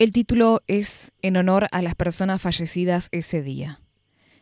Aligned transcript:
El 0.00 0.12
título 0.12 0.62
es 0.66 1.12
en 1.20 1.36
honor 1.36 1.66
a 1.72 1.82
las 1.82 1.94
personas 1.94 2.40
fallecidas 2.40 3.10
ese 3.12 3.42
día. 3.42 3.82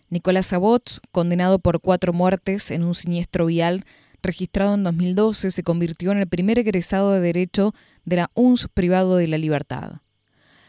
Nicolás 0.08 0.52
Abot, 0.52 1.00
condenado 1.10 1.58
por 1.58 1.80
cuatro 1.80 2.12
muertes 2.12 2.70
en 2.70 2.84
un 2.84 2.94
siniestro 2.94 3.46
vial 3.46 3.84
registrado 4.22 4.74
en 4.74 4.84
2012, 4.84 5.50
se 5.50 5.62
convirtió 5.64 6.12
en 6.12 6.18
el 6.18 6.28
primer 6.28 6.60
egresado 6.60 7.10
de 7.10 7.18
Derecho 7.18 7.74
de 8.04 8.14
la 8.14 8.30
UNS 8.34 8.68
privado 8.72 9.16
de 9.16 9.26
la 9.26 9.36
libertad. 9.36 9.94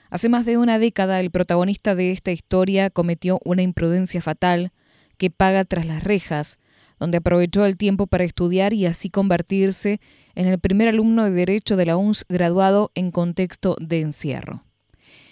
Hace 0.10 0.28
más 0.28 0.48
de 0.48 0.58
una 0.58 0.80
década, 0.80 1.20
el 1.20 1.30
protagonista 1.30 1.94
de 1.94 2.12
esta 2.12 2.32
historia 2.32 2.90
cometió 2.90 3.40
una 3.46 3.62
imprudencia 3.62 4.24
fatal 4.24 4.72
que 5.20 5.30
paga 5.30 5.66
tras 5.66 5.86
las 5.86 6.04
rejas, 6.04 6.58
donde 6.98 7.20
aprovechó 7.20 7.64
el 7.68 7.78
tiempo 7.78 8.08
para 8.08 8.24
estudiar 8.24 8.74
y 8.74 8.88
así 8.88 9.12
convertirse 9.12 10.02
en 10.34 10.48
el 10.48 10.58
primer 10.58 10.88
alumno 10.88 11.26
de 11.26 11.32
Derecho 11.32 11.76
de 11.76 11.86
la 11.86 11.96
UNS 11.96 12.26
graduado 12.28 12.90
en 12.96 13.12
contexto 13.12 13.76
de 13.80 14.02
encierro. 14.02 14.64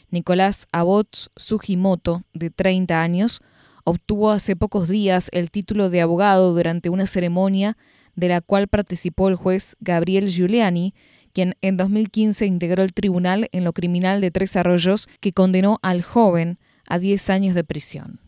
Nicolás 0.10 0.68
Abots 0.72 1.30
Sugimoto, 1.36 2.24
de 2.34 2.50
30 2.50 3.02
años, 3.02 3.42
obtuvo 3.84 4.32
hace 4.32 4.56
pocos 4.56 4.88
días 4.88 5.30
el 5.34 5.52
título 5.52 5.90
de 5.90 6.02
abogado 6.02 6.54
durante 6.54 6.90
una 6.90 7.06
ceremonia 7.06 7.78
de 8.16 8.30
la 8.30 8.42
cual 8.42 8.68
participó 8.68 9.30
el 9.30 9.36
juez 9.36 9.76
Gabriel 9.80 10.30
Giuliani, 10.30 10.94
quien 11.34 11.56
en 11.62 11.78
2015 11.78 12.46
integró 12.46 12.84
el 12.84 12.94
tribunal 12.94 13.48
en 13.52 13.64
lo 13.64 13.74
criminal 13.74 14.22
de 14.22 14.32
Tres 14.32 14.56
Arroyos 14.56 15.08
que 15.20 15.34
condenó 15.34 15.78
al 15.82 16.02
joven 16.02 16.58
a 16.88 17.00
10 17.00 17.30
años 17.30 17.56
de 17.56 17.64
prisión. 17.64 18.20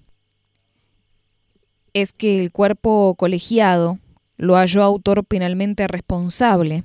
Es 1.94 2.14
que 2.14 2.40
el 2.40 2.52
cuerpo 2.52 3.16
colegiado 3.16 4.00
lo 4.38 4.56
halló 4.56 4.84
autor 4.84 5.26
penalmente 5.26 5.88
responsable 5.88 6.84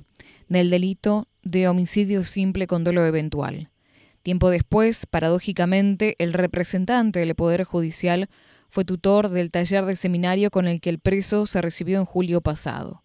del 0.49 0.69
delito 0.69 1.27
de 1.43 1.67
homicidio 1.67 2.23
simple 2.23 2.65
con 2.65 2.83
dolo 2.83 3.05
eventual. 3.05 3.69
Tiempo 4.25 4.49
después, 4.49 5.05
paradójicamente, 5.05 6.15
el 6.17 6.33
representante 6.33 7.19
del 7.19 7.35
Poder 7.35 7.63
Judicial 7.63 8.27
fue 8.69 8.83
tutor 8.83 9.29
del 9.29 9.51
taller 9.51 9.85
de 9.85 9.95
seminario 9.95 10.49
con 10.49 10.67
el 10.67 10.81
que 10.81 10.89
el 10.89 10.97
preso 10.97 11.45
se 11.45 11.61
recibió 11.61 11.99
en 11.99 12.05
julio 12.05 12.41
pasado. 12.41 13.03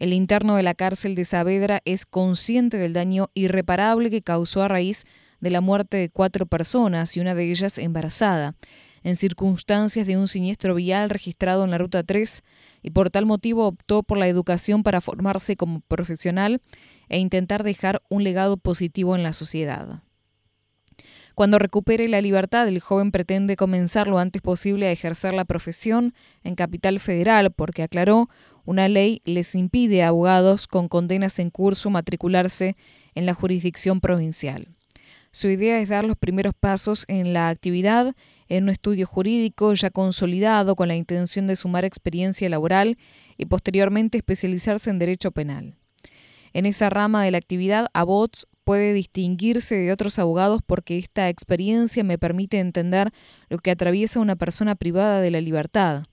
El 0.00 0.12
interno 0.12 0.56
de 0.56 0.64
la 0.64 0.74
cárcel 0.74 1.14
de 1.14 1.24
Saavedra 1.24 1.80
es 1.84 2.06
consciente 2.06 2.76
del 2.76 2.92
daño 2.92 3.30
irreparable 3.34 4.10
que 4.10 4.22
causó 4.22 4.64
a 4.64 4.66
raíz 4.66 5.04
de 5.38 5.50
la 5.50 5.60
muerte 5.60 5.96
de 5.96 6.08
cuatro 6.08 6.44
personas 6.44 7.16
y 7.16 7.20
una 7.20 7.36
de 7.36 7.48
ellas 7.48 7.78
embarazada, 7.78 8.56
en 9.04 9.14
circunstancias 9.14 10.08
de 10.08 10.16
un 10.16 10.26
siniestro 10.26 10.74
vial 10.74 11.08
registrado 11.08 11.62
en 11.62 11.70
la 11.70 11.78
Ruta 11.78 12.02
3, 12.02 12.42
y 12.82 12.90
por 12.90 13.10
tal 13.10 13.26
motivo 13.26 13.68
optó 13.68 14.02
por 14.02 14.18
la 14.18 14.26
educación 14.26 14.82
para 14.82 15.00
formarse 15.00 15.54
como 15.54 15.82
profesional 15.82 16.60
e 17.08 17.20
intentar 17.20 17.62
dejar 17.62 18.02
un 18.08 18.24
legado 18.24 18.56
positivo 18.56 19.14
en 19.14 19.22
la 19.22 19.32
sociedad. 19.32 20.02
Cuando 21.38 21.60
recupere 21.60 22.08
la 22.08 22.20
libertad, 22.20 22.66
el 22.66 22.80
joven 22.80 23.12
pretende 23.12 23.54
comenzar 23.54 24.08
lo 24.08 24.18
antes 24.18 24.42
posible 24.42 24.88
a 24.88 24.90
ejercer 24.90 25.34
la 25.34 25.44
profesión 25.44 26.12
en 26.42 26.56
Capital 26.56 26.98
Federal, 26.98 27.52
porque 27.52 27.84
aclaró, 27.84 28.28
una 28.64 28.88
ley 28.88 29.22
les 29.24 29.54
impide 29.54 30.02
a 30.02 30.08
abogados 30.08 30.66
con 30.66 30.88
condenas 30.88 31.38
en 31.38 31.50
curso 31.50 31.90
matricularse 31.90 32.76
en 33.14 33.24
la 33.24 33.34
jurisdicción 33.34 34.00
provincial. 34.00 34.66
Su 35.30 35.46
idea 35.46 35.78
es 35.78 35.90
dar 35.90 36.04
los 36.04 36.16
primeros 36.16 36.54
pasos 36.58 37.04
en 37.06 37.32
la 37.32 37.50
actividad 37.50 38.16
en 38.48 38.64
un 38.64 38.70
estudio 38.70 39.06
jurídico 39.06 39.74
ya 39.74 39.90
consolidado 39.90 40.74
con 40.74 40.88
la 40.88 40.96
intención 40.96 41.46
de 41.46 41.54
sumar 41.54 41.84
experiencia 41.84 42.48
laboral 42.48 42.98
y 43.36 43.46
posteriormente 43.46 44.18
especializarse 44.18 44.90
en 44.90 44.98
derecho 44.98 45.30
penal. 45.30 45.76
En 46.52 46.66
esa 46.66 46.90
rama 46.90 47.22
de 47.22 47.30
la 47.30 47.38
actividad, 47.38 47.86
Abots 47.92 48.48
puede 48.68 48.92
distinguirse 48.92 49.76
de 49.76 49.90
otros 49.92 50.18
abogados 50.18 50.60
porque 50.60 50.98
esta 50.98 51.30
experiencia 51.30 52.04
me 52.04 52.18
permite 52.18 52.58
entender 52.58 53.12
lo 53.48 53.56
que 53.56 53.70
atraviesa 53.70 54.20
una 54.20 54.36
persona 54.36 54.74
privada 54.74 55.22
de 55.22 55.30
la 55.30 55.40
libertad. 55.40 56.04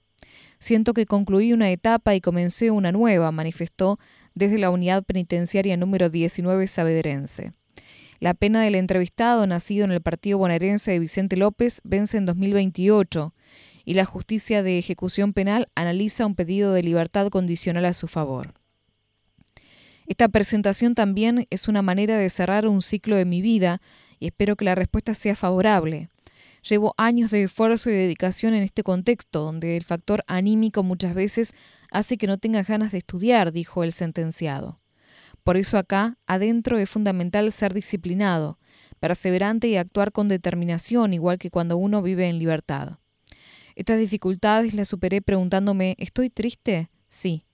Siento 0.57 0.93
que 0.93 1.05
concluí 1.05 1.51
una 1.51 1.69
etapa 1.69 2.15
y 2.15 2.21
comencé 2.21 2.71
una 2.71 2.93
nueva, 2.93 3.33
manifestó 3.33 3.99
desde 4.35 4.57
la 4.57 4.69
unidad 4.69 5.03
penitenciaria 5.03 5.75
número 5.75 6.09
19 6.09 6.65
Sabederense. 6.67 7.51
La 8.21 8.33
pena 8.33 8.63
del 8.63 8.75
entrevistado, 8.75 9.45
nacido 9.47 9.83
en 9.83 9.91
el 9.91 9.99
partido 9.99 10.37
bonaerense 10.37 10.91
de 10.91 10.99
Vicente 10.99 11.35
López, 11.35 11.81
vence 11.83 12.15
en 12.15 12.25
2028 12.25 13.33
y 13.83 13.95
la 13.95 14.05
justicia 14.05 14.63
de 14.63 14.77
ejecución 14.77 15.33
penal 15.33 15.67
analiza 15.75 16.25
un 16.25 16.35
pedido 16.35 16.71
de 16.71 16.83
libertad 16.83 17.27
condicional 17.27 17.83
a 17.83 17.91
su 17.91 18.07
favor. 18.07 18.53
Esta 20.07 20.29
presentación 20.29 20.93
también 20.93 21.47
es 21.49 21.67
una 21.67 21.81
manera 21.81 22.17
de 22.17 22.29
cerrar 22.29 22.67
un 22.67 22.81
ciclo 22.81 23.15
de 23.15 23.25
mi 23.25 23.41
vida 23.41 23.81
y 24.19 24.27
espero 24.27 24.55
que 24.55 24.65
la 24.65 24.75
respuesta 24.75 25.13
sea 25.13 25.35
favorable. 25.35 26.09
Llevo 26.67 26.93
años 26.97 27.31
de 27.31 27.43
esfuerzo 27.43 27.89
y 27.89 27.93
dedicación 27.93 28.53
en 28.53 28.63
este 28.63 28.83
contexto, 28.83 29.43
donde 29.43 29.77
el 29.77 29.83
factor 29.83 30.23
anímico 30.27 30.81
muchas 30.83 31.13
veces 31.13 31.53
hace 31.91 32.17
que 32.17 32.27
no 32.27 32.37
tenga 32.37 32.63
ganas 32.63 32.91
de 32.91 32.99
estudiar, 32.99 33.51
dijo 33.51 33.83
el 33.83 33.93
sentenciado. 33.93 34.79
Por 35.43 35.57
eso 35.57 35.77
acá, 35.77 36.17
adentro, 36.25 36.79
es 36.79 36.89
fundamental 36.89 37.51
ser 37.51 37.73
disciplinado, 37.73 38.57
perseverante 38.99 39.67
y 39.67 39.75
actuar 39.75 40.11
con 40.11 40.27
determinación, 40.27 41.13
igual 41.13 41.37
que 41.37 41.51
cuando 41.51 41.77
uno 41.77 42.01
vive 42.01 42.27
en 42.27 42.39
libertad. 42.39 42.97
Estas 43.75 43.99
dificultades 43.99 44.73
las 44.73 44.87
superé 44.87 45.21
preguntándome, 45.21 45.95
¿estoy 45.99 46.31
triste? 46.31 46.89
Sí. 47.09 47.45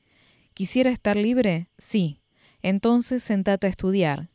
¿Quisiera 0.53 0.89
estar 0.89 1.17
libre? 1.17 1.67
Sí. 1.77 2.20
Entonces 2.61 3.23
sentate 3.23 3.67
a 3.67 3.69
estudiar. 3.69 4.29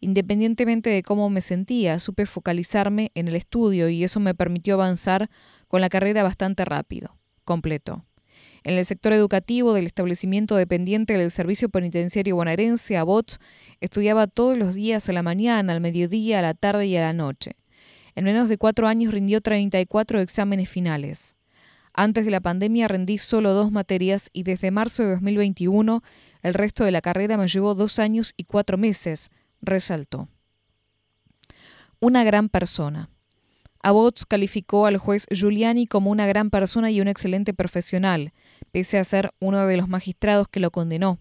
Independientemente 0.00 0.90
de 0.90 1.02
cómo 1.02 1.28
me 1.28 1.40
sentía, 1.40 1.98
supe 1.98 2.24
focalizarme 2.24 3.12
en 3.14 3.28
el 3.28 3.36
estudio 3.36 3.88
y 3.88 4.02
eso 4.02 4.18
me 4.18 4.34
permitió 4.34 4.74
avanzar 4.74 5.28
con 5.68 5.80
la 5.80 5.90
carrera 5.90 6.22
bastante 6.22 6.64
rápido. 6.64 7.16
Completo. 7.44 8.04
En 8.62 8.74
el 8.74 8.84
sector 8.84 9.12
educativo 9.12 9.72
del 9.72 9.86
establecimiento 9.86 10.56
dependiente 10.56 11.16
del 11.16 11.30
Servicio 11.30 11.68
Penitenciario 11.70 12.36
Bonaerense, 12.36 12.96
ABOT, 12.96 13.40
estudiaba 13.80 14.26
todos 14.26 14.56
los 14.56 14.74
días 14.74 15.08
a 15.08 15.12
la 15.12 15.22
mañana, 15.22 15.72
al 15.72 15.80
mediodía, 15.80 16.38
a 16.38 16.42
la 16.42 16.54
tarde 16.54 16.86
y 16.86 16.96
a 16.96 17.00
la 17.00 17.12
noche. 17.12 17.56
En 18.14 18.24
menos 18.24 18.48
de 18.48 18.58
cuatro 18.58 18.86
años 18.86 19.14
rindió 19.14 19.40
34 19.40 20.20
exámenes 20.20 20.68
finales. 20.68 21.36
Antes 21.92 22.24
de 22.24 22.30
la 22.30 22.40
pandemia 22.40 22.86
rendí 22.86 23.18
solo 23.18 23.52
dos 23.52 23.72
materias 23.72 24.30
y 24.32 24.42
desde 24.44 24.70
marzo 24.70 25.02
de 25.02 25.10
2021 25.10 26.02
el 26.42 26.54
resto 26.54 26.84
de 26.84 26.90
la 26.90 27.00
carrera 27.00 27.36
me 27.36 27.48
llevó 27.48 27.74
dos 27.74 27.98
años 27.98 28.34
y 28.36 28.44
cuatro 28.44 28.78
meses, 28.78 29.30
resaltó. 29.60 30.28
Una 32.00 32.24
gran 32.24 32.48
persona. 32.48 33.10
Abots 33.82 34.26
calificó 34.26 34.86
al 34.86 34.98
juez 34.98 35.26
Giuliani 35.30 35.86
como 35.86 36.10
una 36.10 36.26
gran 36.26 36.50
persona 36.50 36.90
y 36.90 37.00
un 37.00 37.08
excelente 37.08 37.54
profesional, 37.54 38.32
pese 38.72 38.98
a 38.98 39.04
ser 39.04 39.32
uno 39.40 39.66
de 39.66 39.76
los 39.76 39.88
magistrados 39.88 40.48
que 40.48 40.60
lo 40.60 40.70
condenó. 40.70 41.18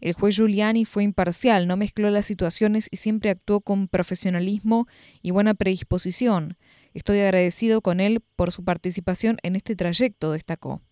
El 0.00 0.14
juez 0.14 0.34
Giuliani 0.36 0.84
fue 0.84 1.04
imparcial, 1.04 1.68
no 1.68 1.76
mezcló 1.76 2.10
las 2.10 2.26
situaciones 2.26 2.88
y 2.90 2.96
siempre 2.96 3.30
actuó 3.30 3.60
con 3.60 3.88
profesionalismo 3.88 4.88
y 5.22 5.30
buena 5.30 5.54
predisposición. 5.54 6.56
Estoy 6.92 7.20
agradecido 7.20 7.82
con 7.82 8.00
él 8.00 8.20
por 8.36 8.52
su 8.52 8.64
participación 8.64 9.38
en 9.42 9.54
este 9.54 9.76
trayecto, 9.76 10.32
destacó. 10.32 10.82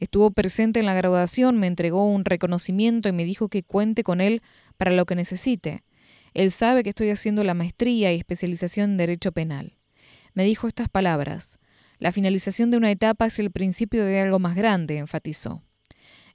Estuvo 0.00 0.30
presente 0.30 0.80
en 0.80 0.86
la 0.86 0.94
graduación, 0.94 1.58
me 1.58 1.66
entregó 1.66 2.04
un 2.04 2.24
reconocimiento 2.24 3.08
y 3.08 3.12
me 3.12 3.24
dijo 3.24 3.48
que 3.48 3.62
cuente 3.62 4.04
con 4.04 4.20
él 4.20 4.42
para 4.76 4.92
lo 4.92 5.06
que 5.06 5.14
necesite. 5.14 5.82
Él 6.34 6.50
sabe 6.50 6.82
que 6.82 6.90
estoy 6.90 7.10
haciendo 7.10 7.42
la 7.44 7.54
maestría 7.54 8.12
y 8.12 8.16
especialización 8.16 8.92
en 8.92 8.96
Derecho 8.96 9.32
Penal. 9.32 9.76
Me 10.34 10.44
dijo 10.44 10.68
estas 10.68 10.88
palabras. 10.88 11.58
La 11.98 12.12
finalización 12.12 12.70
de 12.70 12.76
una 12.76 12.90
etapa 12.90 13.26
es 13.26 13.38
el 13.40 13.50
principio 13.50 14.04
de 14.04 14.20
algo 14.20 14.38
más 14.38 14.54
grande, 14.54 14.98
enfatizó. 14.98 15.62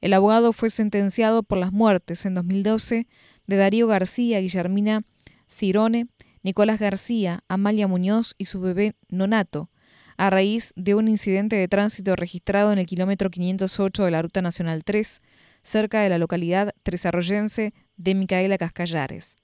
El 0.01 0.11
abogado 0.11 0.51
fue 0.51 0.69
sentenciado 0.69 1.43
por 1.43 1.57
las 1.57 1.71
muertes 1.71 2.25
en 2.25 2.33
2012 2.33 3.07
de 3.47 3.55
Darío 3.55 3.87
García, 3.87 4.41
Guillermina 4.41 5.03
Cirone, 5.47 6.07
Nicolás 6.41 6.79
García, 6.79 7.45
Amalia 7.47 7.87
Muñoz 7.87 8.35
y 8.37 8.45
su 8.45 8.59
bebé 8.59 8.95
Nonato, 9.07 9.69
a 10.17 10.29
raíz 10.29 10.73
de 10.75 10.95
un 10.95 11.07
incidente 11.07 11.55
de 11.55 11.67
tránsito 11.67 12.15
registrado 12.15 12.71
en 12.71 12.79
el 12.79 12.85
kilómetro 12.85 13.29
508 13.29 14.05
de 14.05 14.11
la 14.11 14.21
Ruta 14.21 14.41
Nacional 14.41 14.83
3, 14.83 15.21
cerca 15.61 16.01
de 16.01 16.09
la 16.09 16.17
localidad 16.17 16.73
tresarroyense 16.83 17.73
de 17.97 18.15
Micaela 18.15 18.57
Cascallares. 18.57 19.37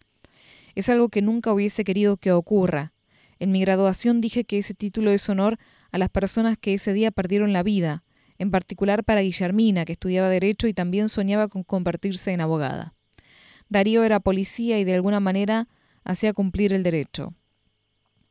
Es 0.75 0.89
algo 0.89 1.09
que 1.09 1.21
nunca 1.21 1.51
hubiese 1.53 1.83
querido 1.83 2.17
que 2.17 2.31
ocurra. 2.31 2.93
En 3.39 3.51
mi 3.51 3.61
graduación 3.61 4.21
dije 4.21 4.43
que 4.43 4.57
ese 4.57 4.73
título 4.73 5.11
es 5.11 5.27
honor 5.29 5.57
a 5.91 5.97
las 5.97 6.09
personas 6.09 6.57
que 6.57 6.73
ese 6.73 6.93
día 6.93 7.11
perdieron 7.11 7.53
la 7.53 7.63
vida, 7.63 8.03
en 8.37 8.51
particular 8.51 9.03
para 9.03 9.21
Guillermina, 9.21 9.85
que 9.85 9.93
estudiaba 9.93 10.29
Derecho 10.29 10.67
y 10.67 10.73
también 10.73 11.09
soñaba 11.09 11.47
con 11.47 11.63
convertirse 11.63 12.31
en 12.31 12.41
abogada. 12.41 12.93
Darío 13.69 14.03
era 14.03 14.19
policía 14.19 14.79
y 14.79 14.83
de 14.83 14.95
alguna 14.95 15.19
manera 15.19 15.67
hacía 16.03 16.33
cumplir 16.33 16.73
el 16.73 16.83
derecho. 16.83 17.33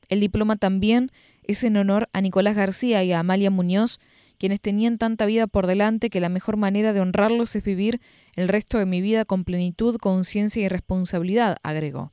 El 0.08 0.20
diploma 0.20 0.56
también 0.56 1.12
es 1.48 1.64
en 1.64 1.78
honor 1.78 2.08
a 2.12 2.20
Nicolás 2.20 2.54
García 2.54 3.02
y 3.02 3.12
a 3.12 3.20
Amalia 3.20 3.50
Muñoz, 3.50 3.98
quienes 4.38 4.60
tenían 4.60 4.98
tanta 4.98 5.26
vida 5.26 5.46
por 5.46 5.66
delante 5.66 6.10
que 6.10 6.20
la 6.20 6.28
mejor 6.28 6.56
manera 6.56 6.92
de 6.92 7.00
honrarlos 7.00 7.56
es 7.56 7.64
vivir 7.64 8.00
el 8.36 8.48
resto 8.48 8.78
de 8.78 8.86
mi 8.86 9.00
vida 9.00 9.24
con 9.24 9.44
plenitud, 9.44 9.96
conciencia 9.96 10.62
y 10.62 10.68
responsabilidad, 10.68 11.56
agregó. 11.62 12.12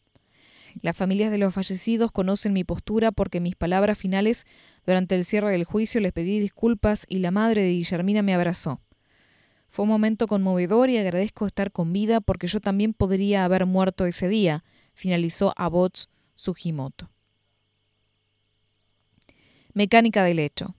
Las 0.81 0.97
familias 0.97 1.31
de 1.31 1.37
los 1.37 1.53
fallecidos 1.53 2.11
conocen 2.11 2.53
mi 2.53 2.63
postura 2.63 3.11
porque 3.11 3.39
mis 3.39 3.55
palabras 3.55 3.97
finales 3.97 4.45
durante 4.85 5.15
el 5.15 5.25
cierre 5.25 5.51
del 5.51 5.65
juicio 5.65 6.01
les 6.01 6.13
pedí 6.13 6.39
disculpas 6.39 7.05
y 7.07 7.19
la 7.19 7.31
madre 7.31 7.61
de 7.61 7.71
Guillermina 7.71 8.21
me 8.21 8.33
abrazó. 8.33 8.81
Fue 9.67 9.83
un 9.83 9.89
momento 9.89 10.27
conmovedor 10.27 10.89
y 10.89 10.97
agradezco 10.97 11.45
estar 11.45 11.71
con 11.71 11.91
vida 11.91 12.21
porque 12.21 12.47
yo 12.47 12.61
también 12.61 12.93
podría 12.93 13.43
haber 13.43 13.65
muerto 13.65 14.05
ese 14.05 14.29
día, 14.29 14.63
finalizó 14.93 15.53
Abots 15.57 16.09
Sugimoto. 16.35 17.09
Mecánica 19.75 20.23
del 20.23 20.39
hecho. 20.39 20.73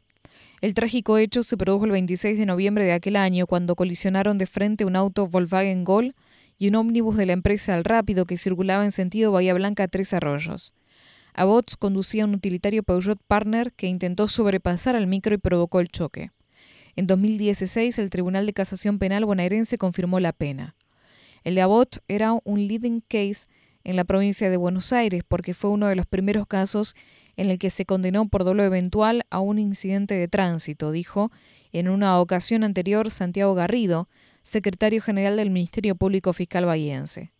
El 0.62 0.72
trágico 0.72 1.18
hecho 1.18 1.42
se 1.42 1.58
produjo 1.58 1.84
el 1.84 1.90
26 1.90 2.38
de 2.38 2.46
noviembre 2.46 2.86
de 2.86 2.92
aquel 2.92 3.16
año 3.16 3.46
cuando 3.46 3.76
colisionaron 3.76 4.38
de 4.38 4.46
frente 4.46 4.86
un 4.86 4.96
auto 4.96 5.28
Volkswagen 5.28 5.84
Gol 5.84 6.14
y 6.56 6.68
un 6.68 6.76
ómnibus 6.76 7.18
de 7.18 7.26
la 7.26 7.34
empresa 7.34 7.74
Al 7.74 7.84
Rápido 7.84 8.24
que 8.24 8.38
circulaba 8.38 8.86
en 8.86 8.92
sentido 8.92 9.32
Bahía 9.32 9.52
Blanca 9.52 9.86
Tres 9.86 10.14
Arroyos. 10.14 10.72
Abots 11.34 11.76
conducía 11.76 12.24
un 12.24 12.34
utilitario 12.34 12.82
Peugeot 12.82 13.20
Partner 13.28 13.74
que 13.74 13.86
intentó 13.86 14.28
sobrepasar 14.28 14.96
al 14.96 15.06
micro 15.06 15.34
y 15.34 15.38
provocó 15.38 15.80
el 15.80 15.88
choque. 15.88 16.30
En 16.96 17.06
2016, 17.06 17.98
el 17.98 18.08
Tribunal 18.08 18.46
de 18.46 18.54
Casación 18.54 18.98
Penal 18.98 19.26
bonaerense 19.26 19.76
confirmó 19.76 20.20
la 20.20 20.32
pena. 20.32 20.74
El 21.44 21.54
de 21.54 21.60
Abbott 21.60 21.98
era 22.08 22.32
un 22.44 22.66
leading 22.66 23.02
case 23.06 23.46
en 23.86 23.94
la 23.94 24.02
provincia 24.04 24.50
de 24.50 24.56
Buenos 24.56 24.92
Aires 24.92 25.22
porque 25.26 25.54
fue 25.54 25.70
uno 25.70 25.86
de 25.86 25.94
los 25.94 26.06
primeros 26.06 26.48
casos 26.48 26.96
en 27.36 27.50
el 27.50 27.58
que 27.60 27.70
se 27.70 27.86
condenó 27.86 28.28
por 28.28 28.42
dolo 28.42 28.64
eventual 28.64 29.24
a 29.30 29.38
un 29.38 29.60
incidente 29.60 30.14
de 30.14 30.26
tránsito, 30.26 30.90
dijo 30.90 31.30
en 31.70 31.88
una 31.88 32.18
ocasión 32.20 32.64
anterior 32.64 33.12
Santiago 33.12 33.54
Garrido, 33.54 34.08
secretario 34.42 35.00
general 35.00 35.36
del 35.36 35.50
Ministerio 35.50 35.94
Público 35.94 36.32
Fiscal 36.32 36.64
Bahiense. 36.64 37.32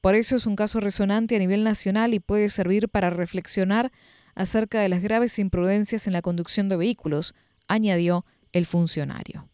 Por 0.00 0.14
eso 0.14 0.34
es 0.34 0.46
un 0.46 0.56
caso 0.56 0.80
resonante 0.80 1.36
a 1.36 1.38
nivel 1.38 1.62
nacional 1.62 2.14
y 2.14 2.20
puede 2.20 2.48
servir 2.48 2.88
para 2.88 3.10
reflexionar 3.10 3.92
acerca 4.34 4.80
de 4.80 4.88
las 4.88 5.02
graves 5.02 5.38
imprudencias 5.38 6.06
en 6.06 6.14
la 6.14 6.22
conducción 6.22 6.70
de 6.70 6.76
vehículos, 6.76 7.34
añadió 7.68 8.24
el 8.52 8.64
funcionario. 8.64 9.51